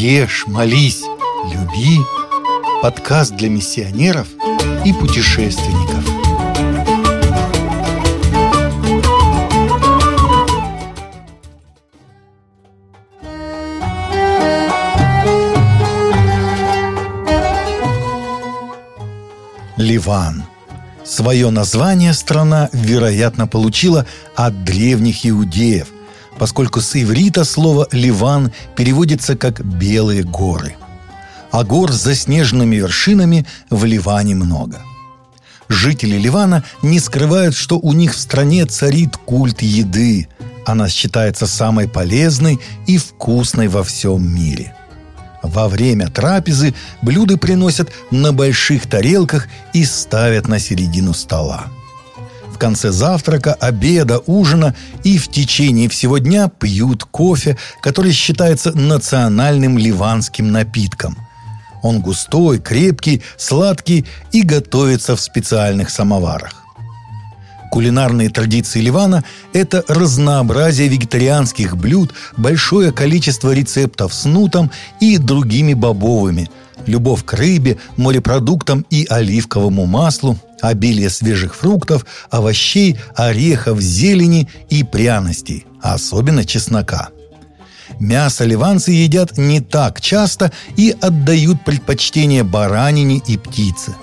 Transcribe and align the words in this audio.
Ешь, 0.00 0.44
молись, 0.46 1.02
люби. 1.52 1.98
Подкаст 2.82 3.34
для 3.34 3.48
миссионеров 3.48 4.28
и 4.84 4.92
путешественников. 4.92 6.04
Ливан. 19.76 20.44
Свое 21.02 21.50
название 21.50 22.12
страна, 22.12 22.70
вероятно, 22.72 23.48
получила 23.48 24.06
от 24.36 24.62
древних 24.62 25.26
иудеев, 25.26 25.88
поскольку 26.38 26.80
с 26.80 26.94
иврита 26.96 27.44
слово 27.44 27.88
«Ливан» 27.92 28.52
переводится 28.76 29.36
как 29.36 29.64
«белые 29.64 30.22
горы». 30.22 30.76
А 31.50 31.64
гор 31.64 31.92
с 31.92 32.02
заснеженными 32.02 32.76
вершинами 32.76 33.46
в 33.70 33.84
Ливане 33.84 34.34
много. 34.34 34.80
Жители 35.68 36.16
Ливана 36.16 36.62
не 36.82 37.00
скрывают, 37.00 37.54
что 37.54 37.78
у 37.78 37.92
них 37.92 38.14
в 38.14 38.18
стране 38.18 38.66
царит 38.66 39.16
культ 39.16 39.62
еды. 39.62 40.28
Она 40.66 40.88
считается 40.88 41.46
самой 41.46 41.88
полезной 41.88 42.60
и 42.86 42.98
вкусной 42.98 43.68
во 43.68 43.82
всем 43.82 44.26
мире. 44.34 44.74
Во 45.42 45.68
время 45.68 46.08
трапезы 46.08 46.74
блюда 47.00 47.38
приносят 47.38 47.90
на 48.10 48.32
больших 48.32 48.86
тарелках 48.86 49.48
и 49.72 49.84
ставят 49.84 50.48
на 50.48 50.58
середину 50.58 51.14
стола 51.14 51.68
в 52.58 52.60
конце 52.60 52.90
завтрака, 52.90 53.54
обеда, 53.54 54.18
ужина 54.26 54.74
и 55.04 55.16
в 55.16 55.28
течение 55.28 55.88
всего 55.88 56.18
дня 56.18 56.48
пьют 56.48 57.04
кофе, 57.04 57.56
который 57.80 58.10
считается 58.10 58.72
национальным 58.76 59.78
ливанским 59.78 60.50
напитком. 60.50 61.16
Он 61.84 62.00
густой, 62.00 62.58
крепкий, 62.58 63.22
сладкий 63.36 64.06
и 64.32 64.42
готовится 64.42 65.14
в 65.14 65.20
специальных 65.20 65.88
самоварах. 65.88 66.64
Кулинарные 67.70 68.28
традиции 68.28 68.80
Ливана– 68.80 69.22
это 69.52 69.84
разнообразие 69.86 70.88
вегетарианских 70.88 71.76
блюд, 71.76 72.12
большое 72.36 72.90
количество 72.90 73.52
рецептов 73.54 74.12
с 74.12 74.24
нутом 74.24 74.72
и 74.98 75.16
другими 75.18 75.74
бобовыми, 75.74 76.50
любовь 76.88 77.24
к 77.24 77.34
рыбе, 77.34 77.78
морепродуктам 77.96 78.84
и 78.90 79.06
оливковому 79.08 79.86
маслу, 79.86 80.36
обилие 80.60 81.10
свежих 81.10 81.54
фруктов, 81.54 82.04
овощей, 82.30 82.98
орехов, 83.14 83.80
зелени 83.80 84.48
и 84.70 84.82
пряностей, 84.82 85.66
особенно 85.80 86.44
чеснока. 86.44 87.10
Мясо 88.00 88.44
ливанцы 88.44 88.92
едят 88.92 89.38
не 89.38 89.60
так 89.60 90.00
часто 90.00 90.52
и 90.76 90.94
отдают 91.00 91.64
предпочтение 91.64 92.42
баранине 92.42 93.22
и 93.26 93.36
птице. 93.36 93.94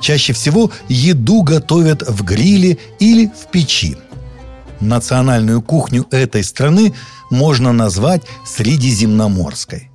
Чаще 0.00 0.32
всего 0.32 0.70
еду 0.88 1.42
готовят 1.42 2.02
в 2.06 2.24
гриле 2.24 2.78
или 2.98 3.26
в 3.26 3.50
печи. 3.50 3.96
Национальную 4.80 5.62
кухню 5.62 6.06
этой 6.10 6.44
страны 6.44 6.94
можно 7.30 7.72
назвать 7.72 8.22
средиземноморской. 8.44 9.90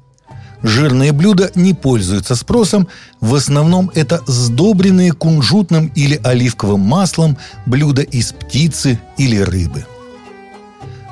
Жирные 0.61 1.13
блюда 1.13 1.51
не 1.55 1.73
пользуются 1.73 2.35
спросом, 2.35 2.87
в 3.21 3.33
основном 3.35 3.91
это 3.95 4.21
сдобренные 4.27 5.13
кунжутным 5.13 5.87
или 5.95 6.19
оливковым 6.23 6.81
маслом 6.81 7.37
блюда 7.65 8.01
из 8.01 8.33
птицы 8.33 8.99
или 9.17 9.37
рыбы. 9.37 9.85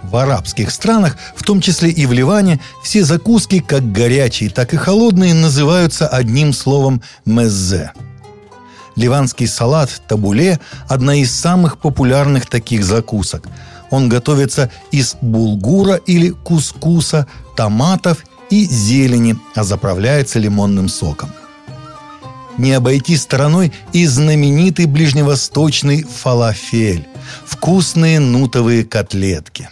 В 0.04 0.16
арабских 0.16 0.72
странах, 0.72 1.18
в 1.36 1.44
том 1.44 1.62
числе 1.62 1.90
и 1.90 2.06
в 2.06 2.14
Ливане, 2.14 2.60
все 2.84 3.04
закуски, 3.04 3.60
как 3.60 3.92
горячие, 3.92 4.50
так 4.50 4.74
и 4.74 4.78
холодные, 4.78 5.34
называются 5.34 6.08
одним 6.08 6.54
словом 6.54 7.02
«меззе». 7.26 7.92
Ливанский 8.96 9.48
салат 9.48 10.02
табуле– 10.08 10.60
одна 10.88 11.16
из 11.16 11.32
самых 11.32 11.78
популярных 11.78 12.48
таких 12.48 12.84
закусок. 12.84 13.48
Он 13.92 14.10
готовится 14.10 14.72
из 14.92 15.16
булгура 15.22 15.96
или 15.96 16.30
кускуса, 16.30 17.28
томатов 17.56 18.24
и 18.50 18.66
зелени, 18.66 19.38
а 19.56 19.64
заправляется 19.64 20.40
лимонным 20.40 20.90
соком. 20.90 21.30
Не 22.58 22.74
обойти 22.74 23.16
стороной 23.18 23.72
и 23.94 24.06
знаменитый 24.08 24.86
ближневосточный 24.86 26.04
фалафель– 26.04 27.08
вкусные 27.46 28.20
нутовые 28.20 28.84
котлетки. 28.84 29.70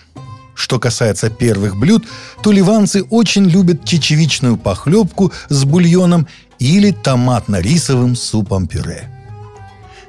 Что 0.53 0.79
касается 0.79 1.29
первых 1.29 1.77
блюд, 1.77 2.05
то 2.43 2.51
ливанцы 2.51 3.03
очень 3.03 3.45
любят 3.45 3.85
чечевичную 3.85 4.57
похлебку 4.57 5.33
с 5.49 5.63
бульоном 5.65 6.27
или 6.59 6.91
томатно-рисовым 6.91 8.15
супом-пюре– 8.15 9.09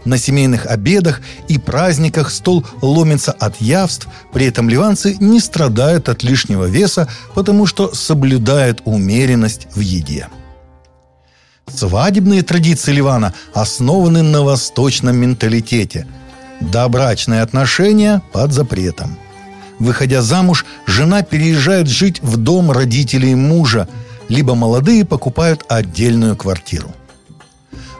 на 0.07 0.19
семейных 0.19 0.67
обедах 0.67 1.21
и 1.49 1.59
праздниках 1.59 2.31
стол 2.31 2.65
ломится 2.81 3.33
от 3.33 3.61
явств, 3.61 4.09
при 4.33 4.47
этом 4.47 4.69
ливанцы 4.69 5.17
не 5.21 5.41
страдают 5.41 6.09
от 6.09 6.23
лишнего 6.23 6.65
веса, 6.65 7.09
потому 7.35 7.67
что 7.67 7.93
соблюдают 7.95 8.83
умеренность 8.85 9.67
в 9.75 9.81
еде. 9.81 10.29
Свадебные 11.67 12.43
традиции 12.43 12.93
Ливана 12.93 13.35
основаны 13.53 14.23
на 14.23 14.43
восточном 14.43 15.17
менталитете. 15.17 16.07
Добрачные 16.61 17.43
отношения 17.43 18.23
под 18.33 18.53
запретом. 18.53 19.19
Выходя 19.79 20.23
замуж, 20.23 20.65
жена 20.87 21.23
переезжает 21.23 21.89
жить 21.89 22.23
в 22.23 22.37
дом 22.37 22.71
родителей 22.71 23.35
мужа, 23.35 23.89
либо 24.29 24.55
молодые 24.55 25.05
покупают 25.05 25.65
отдельную 25.69 26.37
квартиру– 26.37 26.95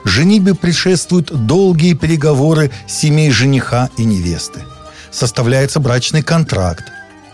Женитьбе 0.07 0.55
предшествуют 0.55 1.47
долгие 1.47 1.95
переговоры 1.95 2.71
семей 2.87 3.33
жениха 3.33 3.91
и 3.99 4.05
невесты. 4.05 4.63
Составляется 5.11 5.81
брачный 5.81 6.23
контракт. 6.23 6.85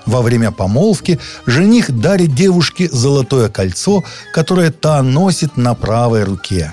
Во 0.07 0.23
время 0.23 0.51
помолвки 0.53 1.21
жених 1.45 1.93
дарит 1.93 2.35
девушке 2.35 2.89
золотое 2.91 3.51
кольцо, 3.51 4.03
которое 4.33 4.71
та 4.71 5.03
носит 5.03 5.59
на 5.59 5.75
правой 5.75 6.25
руке. 6.25 6.73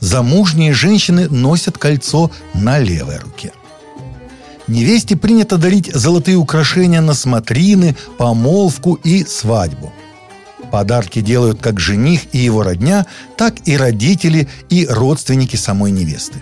Замужние 0.00 0.74
женщины 0.74 1.30
носят 1.30 1.78
кольцо 1.78 2.30
на 2.52 2.78
левой 2.78 3.16
руке. 3.16 3.52
Невесте 4.68 5.16
принято 5.16 5.56
дарить 5.56 5.90
золотые 5.94 6.36
украшения 6.36 7.00
на 7.00 7.14
смотрины, 7.14 7.96
помолвку 8.18 8.94
и 9.02 9.24
свадьбу– 9.24 9.94
Подарки 10.70 11.20
делают 11.20 11.60
как 11.60 11.80
жених 11.80 12.22
и 12.32 12.38
его 12.38 12.62
родня, 12.62 13.06
так 13.36 13.54
и 13.64 13.76
родители 13.76 14.48
и 14.68 14.86
родственники 14.86 15.56
самой 15.56 15.90
невесты. 15.90 16.40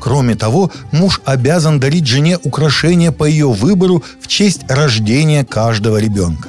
Кроме 0.00 0.34
того, 0.34 0.72
муж 0.90 1.20
обязан 1.24 1.78
дарить 1.78 2.06
жене 2.06 2.36
украшения 2.42 3.12
по 3.12 3.24
ее 3.24 3.52
выбору 3.52 4.02
в 4.20 4.26
честь 4.26 4.62
рождения 4.68 5.44
каждого 5.44 5.98
ребенка. 5.98 6.48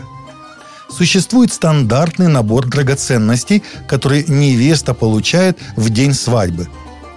Существует 0.89 1.53
стандартный 1.53 2.27
набор 2.27 2.67
драгоценностей, 2.67 3.63
который 3.87 4.25
невеста 4.27 4.93
получает 4.93 5.57
в 5.75 5.91
день 5.91 6.13
свадьбы. 6.13 6.67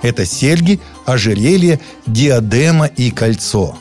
Это 0.03 0.27
серьги, 0.27 0.79
ожерелье, 1.07 1.81
диадема 2.07 2.87
и 2.87 3.11
кольцо. 3.11 3.79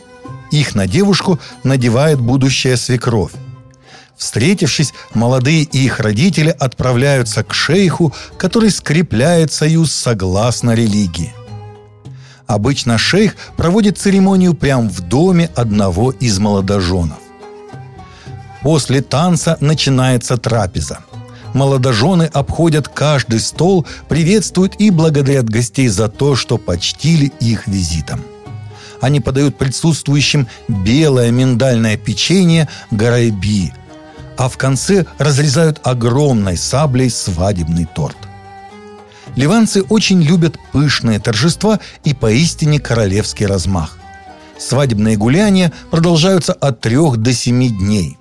Их 0.52 0.76
на 0.76 0.88
девушку 0.88 1.40
надевает 1.64 2.22
будущая 2.22 2.78
свекровь. 2.78 3.34
Встретившись, 4.18 4.94
молодые 5.14 5.64
и 5.64 5.86
их 5.86 6.00
родители 6.00 6.56
отправляются 6.58 7.44
к 7.44 7.54
шейху, 7.54 8.14
который 8.38 8.72
скрепляет 8.72 9.52
союз 9.52 9.92
согласно 9.92 10.72
религии. 10.72 11.34
Обычно 12.48 12.98
шейх 12.98 13.36
проводит 13.58 13.98
церемонию 13.98 14.54
прямо 14.54 14.88
в 14.88 15.02
доме 15.02 15.50
одного 15.56 16.12
из 16.12 16.40
молодоженов. 16.40 17.18
После 18.62 19.02
танца 19.02 19.58
начинается 19.60 20.38
трапеза. 20.38 21.00
Молодожены 21.54 22.24
обходят 22.24 22.88
каждый 22.88 23.40
стол, 23.40 23.86
приветствуют 24.10 24.76
и 24.80 24.90
благодарят 24.92 25.50
гостей 25.50 25.88
за 25.88 26.08
то, 26.08 26.36
что 26.36 26.58
почтили 26.58 27.32
их 27.40 27.68
визитом. 27.68 28.22
Они 29.02 29.20
подают 29.20 29.58
присутствующим 29.58 30.48
белое 30.68 31.32
миндальное 31.32 31.98
печенье 31.98 32.70
гарайби– 32.92 33.74
а 34.38 34.50
в 34.50 34.58
конце 34.58 35.06
разрезают 35.18 35.80
огромной 35.84 36.58
саблей 36.58 37.10
свадебный 37.10 37.86
торт. 37.86 38.18
Ливанцы 39.36 39.82
очень 39.84 40.22
любят 40.22 40.58
пышные 40.72 41.20
торжества 41.20 41.80
и 42.04 42.14
поистине 42.14 42.80
королевский 42.80 43.46
размах. 43.46 43.98
Свадебные 44.58 45.18
гуляния 45.18 45.74
продолжаются 45.92 46.54
от 46.54 46.80
трех 46.80 47.18
до 47.18 47.34
семи 47.34 47.70
дней. 47.70 48.18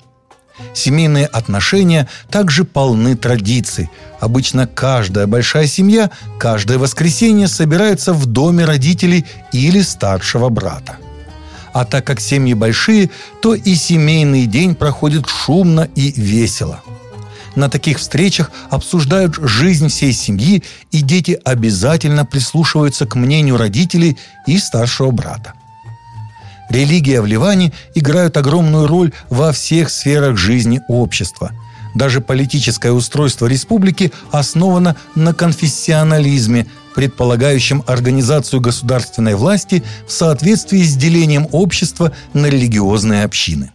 Семейные 0.72 1.26
отношения 1.26 2.08
также 2.30 2.64
полны 2.64 3.16
традиций. 3.16 3.90
Обычно 4.20 4.66
каждая 4.66 5.26
большая 5.26 5.66
семья 5.66 6.10
каждое 6.38 6.78
воскресенье 6.78 7.48
собирается 7.48 8.12
в 8.12 8.26
доме 8.26 8.64
родителей 8.64 9.24
или 9.52 9.80
старшего 9.80 10.48
брата. 10.48 10.96
А 11.74 11.84
так 11.84 12.06
как 12.06 12.20
семьи 12.20 12.54
большие, 12.54 13.10
то 13.42 13.54
и 13.54 13.74
семейный 13.74 14.46
день 14.46 14.76
проходит 14.76 15.28
шумно 15.28 15.88
и 15.96 16.12
весело. 16.12 16.80
На 17.56 17.68
таких 17.68 17.98
встречах 17.98 18.52
обсуждают 18.70 19.36
жизнь 19.42 19.88
всей 19.88 20.12
семьи, 20.12 20.62
и 20.92 21.02
дети 21.02 21.38
обязательно 21.44 22.24
прислушиваются 22.24 23.06
к 23.06 23.16
мнению 23.16 23.56
родителей 23.56 24.16
и 24.46 24.56
старшего 24.58 25.10
брата. 25.10 25.54
Религия 26.70 27.20
в 27.20 27.26
Ливане 27.26 27.72
играет 27.96 28.36
огромную 28.36 28.86
роль 28.86 29.12
во 29.28 29.52
всех 29.52 29.90
сферах 29.90 30.36
жизни 30.36 30.80
общества. 30.88 31.50
Даже 31.94 32.20
политическое 32.20 32.92
устройство 32.92 33.46
республики 33.46 34.12
основано 34.30 34.96
на 35.16 35.34
конфессионализме, 35.34 36.66
предполагающем 36.94 37.82
организацию 37.86 38.60
государственной 38.60 39.34
власти 39.34 39.82
в 40.06 40.12
соответствии 40.12 40.82
с 40.82 40.94
делением 40.94 41.48
общества 41.52 42.12
на 42.32 42.46
религиозные 42.46 43.24
общины. 43.24 43.72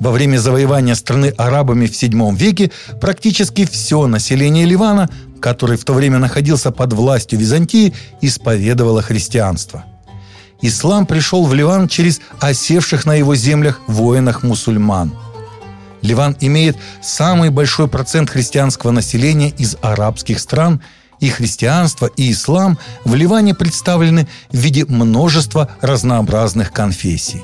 Во 0.00 0.10
время 0.10 0.38
завоевания 0.38 0.94
страны 0.94 1.32
арабами 1.36 1.86
в 1.86 1.90
VII 1.90 2.34
веке 2.34 2.72
практически 3.00 3.64
все 3.66 4.06
население 4.06 4.64
Ливана, 4.64 5.08
который 5.40 5.76
в 5.76 5.84
то 5.84 5.92
время 5.92 6.18
находился 6.18 6.70
под 6.70 6.92
властью 6.92 7.38
Византии, 7.38 7.92
исповедовало 8.20 9.02
христианство. 9.02 9.84
Ислам 10.60 11.06
пришел 11.06 11.44
в 11.44 11.54
Ливан 11.54 11.88
через 11.88 12.20
осевших 12.40 13.04
на 13.04 13.14
его 13.14 13.34
землях 13.34 13.80
воинах-мусульман. 13.88 15.12
Ливан 16.02 16.36
имеет 16.40 16.76
самый 17.00 17.50
большой 17.50 17.86
процент 17.88 18.30
христианского 18.30 18.90
населения 18.92 19.50
из 19.50 19.76
арабских 19.82 20.38
стран– 20.40 20.80
и 21.22 21.28
христианство, 21.28 22.10
и 22.16 22.32
ислам 22.32 22.78
в 23.04 23.14
Ливане 23.14 23.54
представлены 23.54 24.26
в 24.50 24.56
виде 24.56 24.84
множества 24.84 25.70
разнообразных 25.80 26.72
конфессий. 26.72 27.42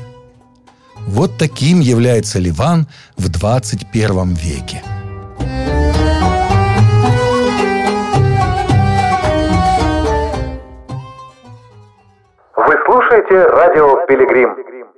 Вот 1.06 1.38
таким 1.38 1.80
является 1.80 2.40
Ливан 2.40 2.88
в 3.16 3.28
21 3.28 4.34
веке. 4.34 4.82
Вы 12.56 12.74
слушаете 12.84 13.46
радио 13.46 14.06
«Пилигрим». 14.08 14.77